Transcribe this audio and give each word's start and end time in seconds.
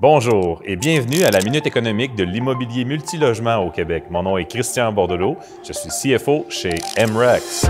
Bonjour 0.00 0.62
et 0.64 0.76
bienvenue 0.76 1.24
à 1.24 1.30
la 1.30 1.40
Minute 1.40 1.66
économique 1.66 2.14
de 2.14 2.24
l'immobilier 2.24 2.86
multilogement 2.86 3.58
au 3.58 3.70
Québec. 3.70 4.04
Mon 4.08 4.22
nom 4.22 4.38
est 4.38 4.46
Christian 4.46 4.90
Bordelot, 4.92 5.36
je 5.62 5.74
suis 5.74 5.90
CFO 5.90 6.46
chez 6.48 6.70
MREX. 6.96 7.66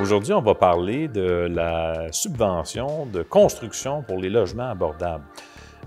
Aujourd'hui, 0.00 0.32
on 0.32 0.42
va 0.42 0.54
parler 0.54 1.08
de 1.08 1.48
la 1.50 2.06
subvention 2.12 3.04
de 3.06 3.24
construction 3.24 4.02
pour 4.02 4.18
les 4.18 4.30
logements 4.30 4.70
abordables. 4.70 5.24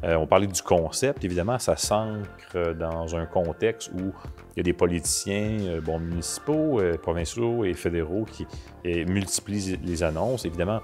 Euh, 0.04 0.16
on 0.16 0.28
parlait 0.28 0.48
du 0.48 0.62
concept, 0.62 1.24
évidemment, 1.24 1.58
ça 1.58 1.78
s'ancre 1.78 2.76
dans 2.78 3.16
un 3.16 3.26
contexte 3.26 3.90
où 3.94 4.12
il 4.56 4.58
y 4.58 4.60
a 4.60 4.64
des 4.64 4.74
politiciens 4.74 5.60
euh, 5.62 5.80
bon, 5.80 5.98
municipaux, 5.98 6.82
euh, 6.82 6.98
provinciaux 6.98 7.64
et 7.64 7.74
fédéraux 7.74 8.26
qui 8.26 8.46
multiplient 8.84 9.80
les 9.82 10.04
annonces. 10.04 10.44
Évidemment, 10.44 10.82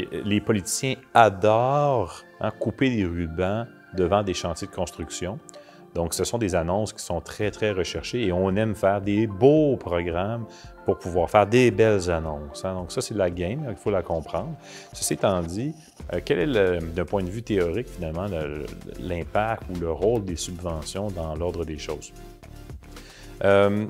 les 0.00 0.40
politiciens 0.40 0.94
adorent 1.12 2.22
hein, 2.40 2.50
couper 2.58 2.88
des 2.88 3.04
rubans 3.04 3.66
devant 3.98 4.22
des 4.22 4.34
chantiers 4.34 4.68
de 4.68 4.74
construction. 4.74 5.38
Donc, 5.94 6.14
ce 6.14 6.24
sont 6.24 6.38
des 6.38 6.54
annonces 6.54 6.92
qui 6.92 7.02
sont 7.02 7.20
très, 7.20 7.50
très 7.50 7.72
recherchées 7.72 8.26
et 8.26 8.32
on 8.32 8.54
aime 8.56 8.74
faire 8.74 9.00
des 9.00 9.26
beaux 9.26 9.76
programmes 9.76 10.44
pour 10.84 10.98
pouvoir 10.98 11.30
faire 11.30 11.46
des 11.46 11.70
belles 11.70 12.10
annonces. 12.10 12.64
Hein. 12.64 12.74
Donc, 12.74 12.92
ça, 12.92 13.00
c'est 13.00 13.14
la 13.14 13.30
game, 13.30 13.66
il 13.68 13.76
faut 13.76 13.90
la 13.90 14.02
comprendre. 14.02 14.52
Ceci 14.92 15.14
étant 15.14 15.40
dit, 15.40 15.74
euh, 16.12 16.20
quel 16.24 16.56
est, 16.56 16.80
d'un 16.94 17.04
point 17.04 17.22
de 17.22 17.30
vue 17.30 17.42
théorique, 17.42 17.88
finalement, 17.88 18.26
l'impact 19.00 19.62
ou 19.74 19.80
le 19.80 19.90
rôle 19.90 20.24
des 20.24 20.36
subventions 20.36 21.08
dans 21.10 21.34
l'ordre 21.34 21.64
des 21.64 21.78
choses? 21.78 22.12
Euh, 23.44 23.86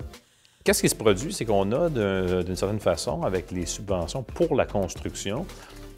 qu'est-ce 0.62 0.82
qui 0.82 0.88
se 0.88 0.94
produit? 0.94 1.32
C'est 1.32 1.44
qu'on 1.44 1.72
a, 1.72 1.90
d'une 1.90 2.56
certaine 2.56 2.80
façon, 2.80 3.22
avec 3.22 3.50
les 3.50 3.66
subventions 3.66 4.22
pour 4.22 4.54
la 4.54 4.66
construction, 4.66 5.46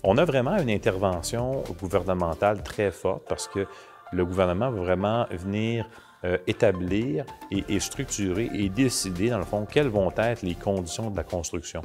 on 0.02 0.16
a 0.16 0.24
vraiment 0.24 0.56
une 0.56 0.70
intervention 0.70 1.62
gouvernementale 1.78 2.62
très 2.62 2.90
forte 2.90 3.22
parce 3.28 3.48
que 3.48 3.66
le 4.12 4.24
gouvernement 4.24 4.70
va 4.70 4.80
vraiment 4.80 5.26
venir 5.30 5.86
euh, 6.22 6.36
établir 6.46 7.24
et, 7.50 7.80
structurer 7.80 8.50
et 8.52 8.68
décider, 8.68 9.30
dans 9.30 9.38
le 9.38 9.44
fond, 9.44 9.64
quelles 9.64 9.88
vont 9.88 10.12
être 10.18 10.42
les 10.42 10.54
conditions 10.54 11.10
de 11.10 11.16
la 11.16 11.24
construction. 11.24 11.80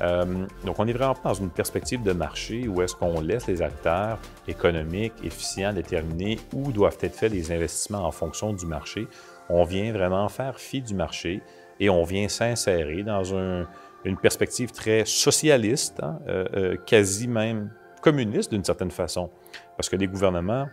Euh, 0.00 0.46
donc, 0.64 0.80
on 0.80 0.86
est 0.88 0.92
vraiment 0.92 1.14
dans 1.22 1.34
une 1.34 1.50
perspective 1.50 2.02
de 2.02 2.12
marché 2.12 2.66
où 2.66 2.82
est-ce 2.82 2.96
qu'on 2.96 3.20
laisse 3.20 3.46
les 3.46 3.62
acteurs 3.62 4.18
économiques, 4.48 5.12
efficients, 5.22 5.72
déterminer 5.72 6.40
où 6.52 6.72
doivent 6.72 6.98
être 7.00 7.14
faits 7.14 7.32
les 7.32 7.52
investissements 7.52 8.04
en 8.04 8.10
fonction 8.10 8.52
du 8.52 8.66
marché. 8.66 9.06
On 9.48 9.62
vient 9.62 9.92
vraiment 9.92 10.28
faire 10.28 10.58
fi 10.58 10.82
du 10.82 10.94
marché 10.94 11.40
et 11.78 11.88
on 11.88 12.02
vient 12.02 12.28
s'insérer 12.28 13.04
dans 13.04 13.22
une 13.24 14.16
perspective 14.20 14.72
très 14.72 15.04
socialiste, 15.04 16.00
hein, 16.02 16.18
euh, 16.26 16.76
quasi 16.84 17.28
même 17.28 17.70
communiste 18.00 18.50
d'une 18.50 18.64
certaine 18.64 18.90
façon. 18.90 19.30
Parce 19.76 19.88
que 19.88 19.94
les 19.94 20.08
gouvernements 20.08 20.66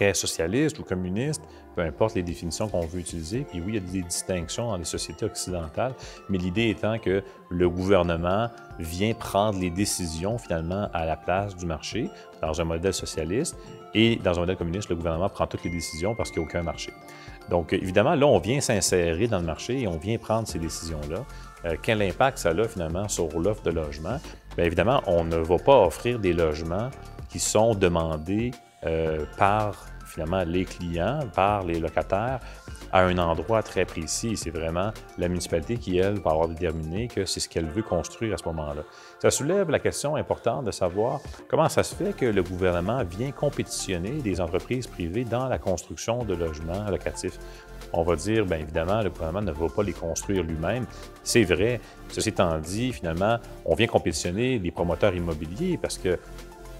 très 0.00 0.14
socialiste 0.14 0.78
ou 0.78 0.82
communiste, 0.82 1.42
peu 1.76 1.82
importe 1.82 2.14
les 2.14 2.22
définitions 2.22 2.68
qu'on 2.68 2.86
veut 2.86 3.00
utiliser. 3.00 3.40
Puis 3.40 3.60
oui, 3.60 3.66
il 3.68 3.74
y 3.74 3.76
a 3.76 3.80
des 3.80 4.02
distinctions 4.02 4.68
dans 4.68 4.78
les 4.78 4.84
sociétés 4.84 5.26
occidentales, 5.26 5.94
mais 6.30 6.38
l'idée 6.38 6.70
étant 6.70 6.98
que 6.98 7.22
le 7.50 7.68
gouvernement 7.68 8.48
vient 8.78 9.12
prendre 9.12 9.60
les 9.60 9.68
décisions 9.68 10.38
finalement 10.38 10.88
à 10.94 11.04
la 11.04 11.16
place 11.16 11.54
du 11.54 11.66
marché 11.66 12.08
dans 12.40 12.58
un 12.62 12.64
modèle 12.64 12.94
socialiste 12.94 13.58
et 13.92 14.16
dans 14.16 14.38
un 14.38 14.40
modèle 14.40 14.56
communiste, 14.56 14.88
le 14.88 14.96
gouvernement 14.96 15.28
prend 15.28 15.46
toutes 15.46 15.64
les 15.64 15.70
décisions 15.70 16.14
parce 16.14 16.30
qu'il 16.30 16.40
n'y 16.40 16.46
a 16.46 16.48
aucun 16.48 16.62
marché. 16.62 16.94
Donc 17.50 17.74
évidemment, 17.74 18.14
là, 18.14 18.26
on 18.26 18.38
vient 18.38 18.60
s'insérer 18.60 19.26
dans 19.26 19.40
le 19.40 19.46
marché 19.46 19.82
et 19.82 19.86
on 19.86 19.98
vient 19.98 20.16
prendre 20.16 20.48
ces 20.48 20.58
décisions-là. 20.58 21.26
Euh, 21.66 21.76
quel 21.82 22.00
impact 22.00 22.38
ça 22.38 22.50
a 22.50 22.68
finalement 22.68 23.06
sur 23.08 23.38
l'offre 23.38 23.62
de 23.64 23.70
logement? 23.70 24.18
Bien 24.56 24.64
évidemment, 24.64 25.02
on 25.06 25.24
ne 25.24 25.36
va 25.36 25.58
pas 25.58 25.78
offrir 25.78 26.18
des 26.18 26.32
logements 26.32 26.88
qui 27.28 27.38
sont 27.38 27.74
demandés 27.74 28.52
euh, 28.86 29.24
par 29.36 29.86
finalement 30.06 30.42
les 30.44 30.64
clients, 30.64 31.20
par 31.34 31.64
les 31.64 31.78
locataires 31.78 32.40
à 32.92 33.04
un 33.04 33.18
endroit 33.18 33.62
très 33.62 33.84
précis. 33.84 34.36
C'est 34.36 34.50
vraiment 34.50 34.90
la 35.18 35.28
municipalité 35.28 35.76
qui, 35.76 35.98
elle, 35.98 36.18
va 36.18 36.32
avoir 36.32 36.48
déterminé 36.48 37.08
que 37.08 37.24
c'est 37.24 37.40
ce 37.40 37.48
qu'elle 37.48 37.66
veut 37.66 37.82
construire 37.82 38.34
à 38.34 38.36
ce 38.36 38.44
moment-là. 38.46 38.82
Ça 39.20 39.30
soulève 39.30 39.70
la 39.70 39.78
question 39.78 40.16
importante 40.16 40.64
de 40.64 40.70
savoir 40.70 41.20
comment 41.48 41.68
ça 41.68 41.82
se 41.82 41.94
fait 41.94 42.12
que 42.12 42.26
le 42.26 42.42
gouvernement 42.42 43.04
vient 43.04 43.30
compétitionner 43.30 44.20
des 44.22 44.40
entreprises 44.40 44.86
privées 44.86 45.24
dans 45.24 45.46
la 45.46 45.58
construction 45.58 46.24
de 46.24 46.34
logements 46.34 46.84
locatifs. 46.90 47.38
On 47.92 48.02
va 48.02 48.16
dire, 48.16 48.44
bien 48.44 48.58
évidemment, 48.58 49.02
le 49.02 49.10
gouvernement 49.10 49.42
ne 49.42 49.52
va 49.52 49.68
pas 49.68 49.82
les 49.82 49.92
construire 49.92 50.42
lui-même. 50.42 50.86
C'est 51.22 51.44
vrai. 51.44 51.80
Ceci 52.08 52.30
étant 52.30 52.58
dit, 52.58 52.92
finalement, 52.92 53.38
on 53.64 53.74
vient 53.74 53.86
compétitionner 53.86 54.58
les 54.58 54.70
promoteurs 54.70 55.14
immobiliers 55.14 55.78
parce 55.80 55.98
que 55.98 56.18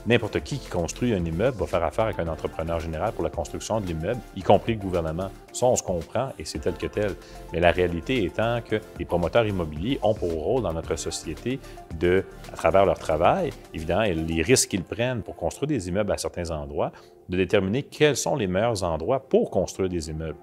N'importe 0.07 0.41
qui 0.41 0.59
qui 0.59 0.69
construit 0.69 1.13
un 1.13 1.25
immeuble 1.25 1.59
va 1.59 1.67
faire 1.67 1.85
affaire 1.85 2.07
avec 2.07 2.19
un 2.19 2.29
entrepreneur 2.29 2.81
général 2.81 3.13
pour 3.13 3.23
la 3.23 3.31
construction 3.31 3.81
de 3.81 3.87
l'immeuble, 3.87 4.21
y 4.35 4.43
compris 4.43 4.75
le 4.75 4.81
gouvernement. 4.81 5.31
Ça, 5.53 5.67
on 5.67 5.77
se 5.77 5.83
comprend 5.83 6.31
et 6.39 6.45
c'est 6.45 6.61
tel 6.61 6.75
que 6.75 6.87
tel. 6.87 7.15
Mais 7.53 7.61
la 7.61 7.71
réalité 7.71 8.25
étant 8.25 8.61
que 8.67 8.81
les 8.99 9.05
promoteurs 9.05 9.47
immobiliers 9.47 9.99
ont 10.03 10.15
pour 10.15 10.33
rôle 10.33 10.63
dans 10.63 10.73
notre 10.73 10.97
société 10.97 11.61
de, 11.99 12.25
à 12.53 12.57
travers 12.57 12.87
leur 12.87 12.99
travail, 12.99 13.51
évidemment, 13.75 14.03
et 14.03 14.15
les 14.15 14.43
risques 14.43 14.71
qu'ils 14.71 14.85
prennent 14.85 15.23
pour 15.23 15.37
construire 15.37 15.69
des 15.69 15.89
immeubles 15.89 16.13
à 16.13 16.17
certains 16.17 16.51
endroits, 16.51 16.93
de 17.29 17.37
déterminer 17.37 17.83
quels 17.83 18.17
sont 18.17 18.37
les 18.37 18.47
meilleurs 18.47 18.83
endroits 18.83 19.21
pour 19.21 19.51
construire 19.51 19.91
des 19.91 20.09
immeubles. 20.09 20.39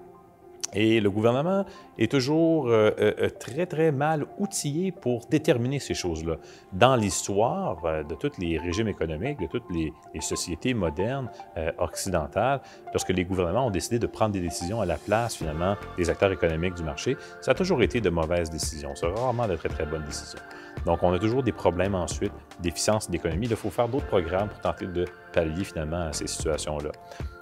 Et 0.74 1.00
le 1.00 1.10
gouvernement 1.10 1.64
est 1.98 2.10
toujours 2.10 2.68
euh, 2.68 2.90
euh, 2.98 3.12
euh, 3.20 3.30
très, 3.30 3.66
très 3.66 3.90
mal 3.90 4.26
outillé 4.38 4.92
pour 4.92 5.26
déterminer 5.26 5.78
ces 5.78 5.94
choses-là. 5.94 6.36
Dans 6.72 6.94
l'histoire 6.94 7.80
de 8.04 8.14
tous 8.14 8.38
les 8.38 8.58
régimes 8.58 8.88
économiques, 8.88 9.40
de 9.40 9.46
toutes 9.46 9.68
les, 9.70 9.92
sociétés 10.20 10.74
modernes 10.74 11.30
occidentales, 11.78 12.60
lorsque 12.92 13.10
les 13.10 13.24
gouvernements 13.24 13.66
ont 13.66 13.70
décidé 13.70 13.98
de 13.98 14.06
prendre 14.06 14.32
des 14.32 14.40
décisions 14.40 14.80
à 14.80 14.86
la 14.86 14.96
place, 14.96 15.36
finalement, 15.36 15.76
des 15.96 16.10
acteurs 16.10 16.32
économiques 16.32 16.74
du 16.74 16.82
marché, 16.82 17.16
ça 17.40 17.52
a 17.52 17.54
toujours 17.54 17.82
été 17.82 18.00
de 18.00 18.10
mauvaises 18.10 18.50
décisions. 18.50 18.94
C'est 18.94 19.06
rarement 19.06 19.46
de 19.46 19.54
très, 19.56 19.68
très 19.68 19.86
bonnes 19.86 20.04
décisions. 20.04 20.40
Donc, 20.84 21.02
on 21.02 21.12
a 21.12 21.18
toujours 21.18 21.42
des 21.42 21.52
problèmes 21.52 21.94
ensuite 21.94 22.32
d'efficience 22.60 23.08
d'économie. 23.08 23.46
Il 23.48 23.56
faut 23.56 23.70
faire 23.70 23.88
d'autres 23.88 24.06
programmes 24.06 24.48
pour 24.48 24.60
tenter 24.60 24.86
de 24.86 25.04
pallier, 25.32 25.64
finalement, 25.64 26.08
à 26.08 26.12
ces 26.12 26.26
situations-là. 26.26 26.90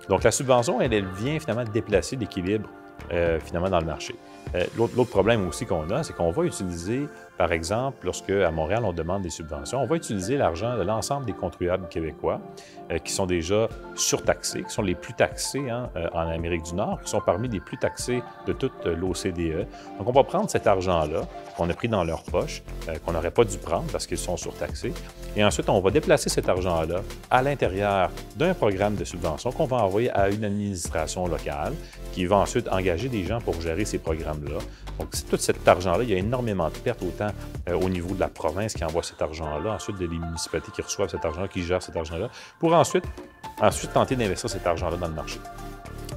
Donc, 0.08 0.22
la 0.22 0.30
subvention, 0.30 0.80
elle, 0.80 0.92
elle 0.92 1.06
vient 1.06 1.38
finalement 1.40 1.64
déplacer 1.64 2.16
l'équilibre 2.16 2.68
euh, 3.12 3.38
finalement 3.40 3.70
dans 3.70 3.80
le 3.80 3.86
marché. 3.86 4.14
Euh, 4.54 4.64
l'autre 4.76 5.10
problème 5.10 5.46
aussi 5.48 5.66
qu'on 5.66 5.90
a, 5.90 6.02
c'est 6.02 6.12
qu'on 6.12 6.30
va 6.30 6.44
utiliser, 6.44 7.08
par 7.38 7.52
exemple, 7.52 7.98
lorsque 8.04 8.30
à 8.30 8.50
Montréal 8.50 8.84
on 8.84 8.92
demande 8.92 9.22
des 9.22 9.30
subventions, 9.30 9.82
on 9.82 9.86
va 9.86 9.96
utiliser 9.96 10.36
l'argent 10.36 10.76
de 10.76 10.82
l'ensemble 10.82 11.26
des 11.26 11.32
contribuables 11.32 11.88
québécois 11.88 12.40
euh, 12.90 12.98
qui 12.98 13.12
sont 13.12 13.26
déjà 13.26 13.68
surtaxés, 13.94 14.62
qui 14.62 14.70
sont 14.70 14.82
les 14.82 14.94
plus 14.94 15.14
taxés 15.14 15.68
hein, 15.68 15.90
en 16.12 16.28
Amérique 16.28 16.62
du 16.64 16.74
Nord, 16.74 17.00
qui 17.02 17.10
sont 17.10 17.20
parmi 17.20 17.48
les 17.48 17.60
plus 17.60 17.76
taxés 17.76 18.22
de 18.46 18.52
toute 18.52 18.86
l'OCDE. 18.86 19.66
Donc 19.98 20.06
on 20.06 20.12
va 20.12 20.24
prendre 20.24 20.48
cet 20.48 20.66
argent-là 20.66 21.22
qu'on 21.56 21.68
a 21.68 21.74
pris 21.74 21.88
dans 21.88 22.04
leur 22.04 22.22
poche, 22.22 22.62
qu'on 23.04 23.12
n'aurait 23.12 23.30
pas 23.30 23.44
dû 23.44 23.58
prendre 23.58 23.86
parce 23.92 24.06
qu'ils 24.06 24.18
sont 24.18 24.36
surtaxés, 24.36 24.92
et 25.36 25.44
ensuite 25.44 25.68
on 25.68 25.80
va 25.80 25.90
déplacer 25.90 26.28
cet 26.30 26.48
argent-là 26.48 27.00
à 27.30 27.42
l'intérieur 27.42 28.10
d'un 28.36 28.54
programme 28.54 28.94
de 28.94 29.04
subvention 29.04 29.52
qu'on 29.52 29.66
va 29.66 29.78
envoyer 29.78 30.10
à 30.10 30.28
une 30.30 30.44
administration 30.44 31.26
locale 31.26 31.74
qui 32.12 32.24
va 32.26 32.36
ensuite 32.36 32.68
engager 32.68 33.08
des 33.08 33.24
gens 33.24 33.40
pour 33.40 33.60
gérer 33.60 33.84
ces 33.84 33.98
programmes-là. 33.98 34.58
Donc, 34.98 35.08
tout 35.28 35.36
cet 35.36 35.66
argent-là, 35.68 36.02
il 36.02 36.10
y 36.10 36.14
a 36.14 36.18
énormément 36.18 36.68
de 36.68 36.78
pertes, 36.78 37.02
autant 37.02 37.25
euh, 37.68 37.74
au 37.74 37.88
niveau 37.88 38.14
de 38.14 38.20
la 38.20 38.28
province 38.28 38.74
qui 38.74 38.84
envoie 38.84 39.02
cet 39.02 39.22
argent-là, 39.22 39.72
ensuite 39.74 39.98
de 39.98 40.06
les 40.06 40.18
municipalités 40.18 40.72
qui 40.72 40.82
reçoivent 40.82 41.10
cet 41.10 41.24
argent-là, 41.24 41.48
qui 41.48 41.62
gèrent 41.62 41.82
cet 41.82 41.96
argent-là, 41.96 42.28
pour 42.58 42.74
ensuite, 42.74 43.04
ensuite 43.60 43.92
tenter 43.92 44.16
d'investir 44.16 44.50
cet 44.50 44.66
argent-là 44.66 44.96
dans 44.96 45.08
le 45.08 45.14
marché. 45.14 45.38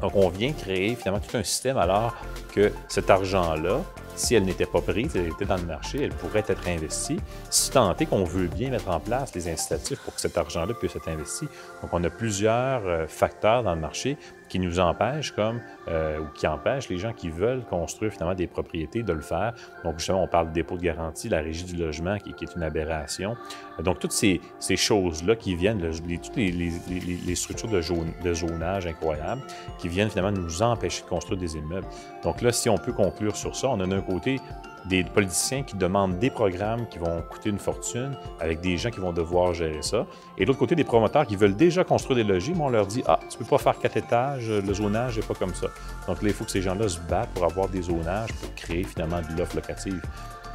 Donc, 0.01 0.15
on 0.15 0.29
vient 0.29 0.53
créer 0.53 0.95
finalement 0.95 1.19
tout 1.19 1.37
un 1.37 1.43
système 1.43 1.77
alors 1.77 2.15
que 2.53 2.71
cet 2.87 3.09
argent-là, 3.09 3.81
si 4.19 4.35
elle 4.35 4.43
n'était 4.43 4.65
pas 4.65 4.81
prise, 4.81 5.15
elle 5.15 5.29
était 5.29 5.45
dans 5.45 5.55
le 5.55 5.63
marché, 5.63 6.03
elle 6.03 6.13
pourrait 6.13 6.43
être 6.47 6.67
investie, 6.67 7.17
si 7.49 7.71
tant 7.71 7.95
est 7.95 8.05
qu'on 8.05 8.25
veut 8.25 8.47
bien 8.47 8.69
mettre 8.69 8.89
en 8.89 8.99
place 8.99 9.33
les 9.33 9.49
incitatifs 9.49 9.99
pour 9.99 10.13
que 10.13 10.21
cet 10.21 10.37
argent-là 10.37 10.73
puisse 10.73 10.95
être 10.95 11.07
investi. 11.07 11.45
Donc, 11.81 11.93
on 11.93 12.03
a 12.03 12.09
plusieurs 12.09 12.85
euh, 12.85 13.07
facteurs 13.07 13.63
dans 13.63 13.73
le 13.73 13.81
marché 13.81 14.17
qui 14.49 14.59
nous 14.59 14.79
empêchent, 14.79 15.31
comme, 15.31 15.61
euh, 15.87 16.19
ou 16.19 16.25
qui 16.33 16.47
empêchent 16.47 16.89
les 16.89 16.97
gens 16.97 17.13
qui 17.13 17.29
veulent 17.29 17.63
construire 17.69 18.11
finalement 18.11 18.35
des 18.35 18.47
propriétés 18.47 19.03
de 19.03 19.13
le 19.13 19.21
faire. 19.21 19.53
Donc, 19.83 19.99
justement, 19.99 20.23
on 20.23 20.27
parle 20.27 20.49
de 20.49 20.53
dépôt 20.53 20.75
de 20.75 20.81
garantie, 20.81 21.29
la 21.29 21.39
régie 21.39 21.63
du 21.63 21.75
logement 21.75 22.17
qui, 22.17 22.31
est 22.43 22.55
une 22.55 22.63
aberration. 22.63 23.37
Donc, 23.83 23.99
toutes 23.99 24.11
ces, 24.11 24.41
choses-là 24.75 25.35
qui 25.35 25.55
viennent, 25.55 25.79
toutes 25.79 26.35
les, 26.35 27.35
structures 27.35 27.69
de, 27.69 27.81
de, 28.23 28.33
zonage 28.33 28.87
incroyables, 28.87 29.41
qui 29.77 29.87
viennent 29.87 30.09
finalement 30.09 30.37
nous 30.37 30.61
empêcher 30.61 31.03
de 31.03 31.07
construire 31.07 31.39
des 31.39 31.55
immeubles. 31.55 31.87
Donc 32.23 32.41
là, 32.41 32.51
si 32.51 32.69
on 32.69 32.77
peut 32.77 32.91
conclure 32.91 33.35
sur 33.35 33.55
ça, 33.55 33.69
on 33.69 33.79
a 33.79 33.87
d'un 33.87 34.01
côté 34.09 34.39
des 34.85 35.03
politiciens 35.03 35.63
qui 35.63 35.75
demandent 35.75 36.17
des 36.19 36.29
programmes 36.29 36.87
qui 36.87 36.99
vont 36.99 37.21
coûter 37.21 37.49
une 37.49 37.59
fortune 37.59 38.15
avec 38.39 38.61
des 38.61 38.77
gens 38.77 38.89
qui 38.89 38.99
vont 38.99 39.11
devoir 39.11 39.53
gérer 39.53 39.81
ça. 39.81 40.05
Et 40.37 40.43
de 40.43 40.47
l'autre 40.47 40.59
côté, 40.59 40.75
des 40.75 40.83
promoteurs 40.83 41.27
qui 41.27 41.35
veulent 41.35 41.55
déjà 41.55 41.83
construire 41.83 42.15
des 42.15 42.23
logis, 42.23 42.53
mais 42.53 42.63
on 42.63 42.69
leur 42.69 42.87
dit 42.87 43.03
Ah, 43.05 43.19
tu 43.29 43.37
peux 43.37 43.45
pas 43.45 43.57
faire 43.57 43.77
quatre 43.77 43.97
étages, 43.97 44.49
le 44.49 44.73
zonage 44.73 45.17
n'est 45.17 45.25
pas 45.25 45.35
comme 45.35 45.53
ça. 45.53 45.67
Donc 46.07 46.21
là, 46.21 46.29
il 46.29 46.33
faut 46.33 46.45
que 46.45 46.51
ces 46.51 46.61
gens-là 46.61 46.87
se 46.87 46.99
battent 47.01 47.29
pour 47.29 47.45
avoir 47.45 47.67
des 47.67 47.83
zonages 47.83 48.33
pour 48.33 48.53
créer 48.55 48.83
finalement 48.83 49.21
de 49.21 49.37
l'offre 49.37 49.55
locative. 49.55 50.01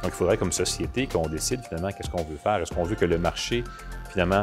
Donc, 0.03 0.11
il 0.13 0.17
faudrait, 0.17 0.37
comme 0.37 0.51
société, 0.51 1.07
qu'on 1.07 1.27
décide 1.27 1.61
finalement 1.63 1.89
qu'est-ce 1.89 2.09
qu'on 2.09 2.23
veut 2.23 2.35
faire. 2.35 2.57
Est-ce 2.57 2.73
qu'on 2.73 2.83
veut 2.83 2.95
que 2.95 3.05
le 3.05 3.17
marché 3.17 3.63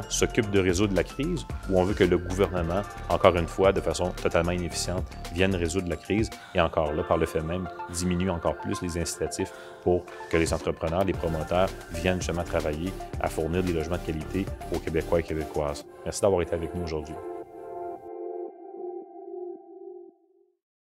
s'occupe 0.09 0.51
de 0.51 0.61
résoudre 0.61 0.95
la 0.95 1.05
crise 1.05 1.47
ou 1.71 1.79
on 1.79 1.85
veut 1.85 1.95
que 1.95 2.05
le 2.05 2.19
gouvernement, 2.19 2.83
encore 3.09 3.37
une 3.37 3.47
fois, 3.47 3.73
de 3.73 3.81
façon 3.81 4.11
totalement 4.11 4.53
inefficiente, 4.53 5.05
vienne 5.33 5.55
résoudre 5.55 5.89
la 5.89 5.97
crise 5.97 6.31
et 6.55 6.61
encore 6.61 6.93
là, 6.93 7.03
par 7.03 7.17
le 7.17 7.27
fait 7.27 7.43
même, 7.43 7.69
diminue 7.93 8.31
encore 8.31 8.57
plus 8.57 8.81
les 8.83 8.99
incitatifs 8.99 9.53
pour 9.83 10.05
que 10.31 10.37
les 10.37 10.53
entrepreneurs, 10.53 11.05
les 11.05 11.13
promoteurs 11.13 11.69
viennent 11.91 12.21
justement 12.21 12.45
travailler 12.45 12.93
à 13.21 13.29
fournir 13.29 13.63
des 13.63 13.73
logements 13.73 13.97
de 13.97 14.07
qualité 14.07 14.47
aux 14.75 14.79
Québécois 14.79 15.21
et 15.21 15.23
Québécoises. 15.23 15.85
Merci 16.05 16.21
d'avoir 16.21 16.43
été 16.43 16.55
avec 16.55 16.75
nous 16.75 16.85
aujourd'hui. 16.85 17.15